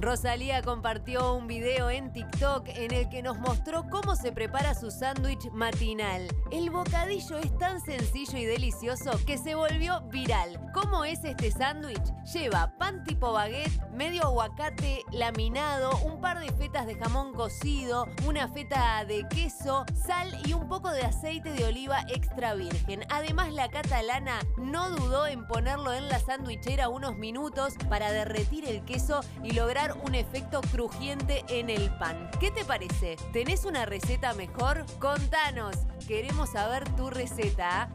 [0.00, 4.90] Rosalía compartió un video en TikTok en el que nos mostró cómo se prepara su
[4.90, 6.26] sándwich matinal.
[6.50, 10.58] El bocadillo es tan sencillo y delicioso que se volvió viral.
[10.72, 12.00] ¿Cómo es este sándwich?
[12.32, 18.48] Lleva pan tipo baguette, medio aguacate laminado, un par de fetas de jamón cocido, una
[18.48, 23.04] feta de queso, sal y un poco de aceite de oliva extra virgen.
[23.10, 28.82] Además, la catalana no dudó en ponerlo en la sandwichera unos minutos para derretir el
[28.86, 32.30] queso y lograr un efecto crujiente en el pan.
[32.40, 33.16] ¿Qué te parece?
[33.32, 34.84] ¿Tenés una receta mejor?
[34.98, 35.76] Contanos.
[36.06, 37.88] Queremos saber tu receta.